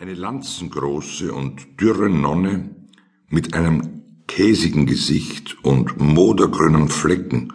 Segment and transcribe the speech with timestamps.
[0.00, 2.70] Eine lanzengroße und dürre Nonne
[3.30, 7.52] mit einem käsigen Gesicht und modergrünen Flecken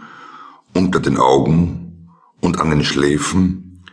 [0.73, 2.09] unter den Augen
[2.41, 3.85] und an den Schläfen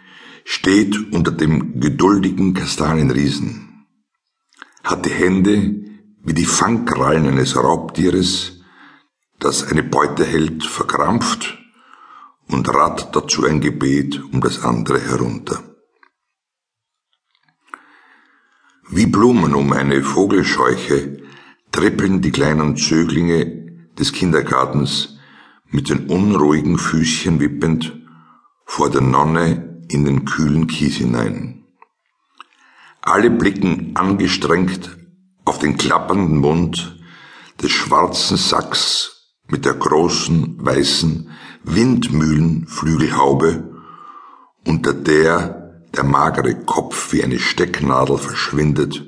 [0.42, 3.86] steht unter dem geduldigen Kastanienriesen,
[4.82, 5.84] hat die Hände
[6.24, 8.64] wie die Fangkrallen eines Raubtieres,
[9.38, 11.56] das eine Beute hält, verkrampft
[12.48, 15.69] und rat dazu ein Gebet um das andere herunter.
[18.92, 21.22] Wie Blumen um eine Vogelscheuche
[21.70, 23.46] trippeln die kleinen Zöglinge
[23.96, 25.16] des Kindergartens
[25.70, 27.96] mit den unruhigen Füßchen wippend
[28.64, 31.66] vor der Nonne in den kühlen Kies hinein.
[33.00, 34.98] Alle blicken angestrengt
[35.44, 37.00] auf den klappernden Mund
[37.62, 41.30] des schwarzen Sacks mit der großen weißen
[41.62, 43.72] Windmühlenflügelhaube,
[44.66, 45.59] unter der
[45.96, 49.04] der magere Kopf wie eine Stecknadel verschwindet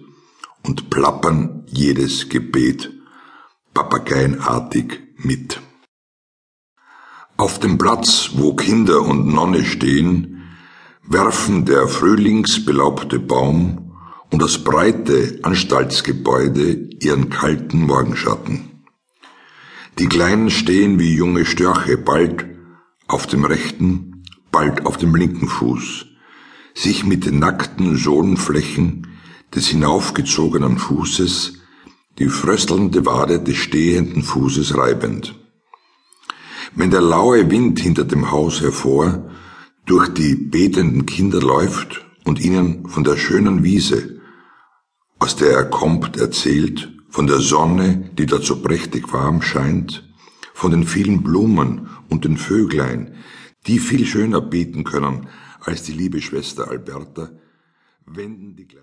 [0.62, 2.90] und plappern jedes Gebet
[3.74, 5.60] papageienartig mit.
[7.36, 10.52] Auf dem Platz, wo Kinder und Nonne stehen,
[11.02, 13.96] werfen der frühlingsbelaubte Baum
[14.30, 18.84] und das breite Anstaltsgebäude ihren kalten Morgenschatten.
[19.98, 22.46] Die Kleinen stehen wie junge Störche bald
[23.08, 26.11] auf dem rechten, bald auf dem linken Fuß
[26.74, 29.08] sich mit den nackten Sohlenflächen
[29.54, 31.54] des hinaufgezogenen Fußes
[32.18, 35.34] die fröstelnde Wade des stehenden Fußes reibend.
[36.74, 39.30] Wenn der laue Wind hinter dem Haus hervor
[39.86, 44.20] durch die betenden Kinder läuft und ihnen von der schönen Wiese,
[45.18, 50.08] aus der er kommt, erzählt, von der Sonne, die dazu prächtig warm scheint,
[50.54, 53.16] von den vielen Blumen und den Vöglein,
[53.66, 55.28] die viel schöner beten können
[55.60, 57.30] als die liebe Schwester Alberta,
[58.04, 58.66] wenden die